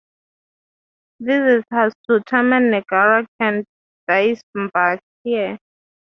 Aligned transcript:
Visitors 1.19 1.93
to 2.09 2.21
Taman 2.25 2.71
Negara 2.71 3.23
can 3.39 3.63
disembark 4.07 4.99
here. 5.23 5.59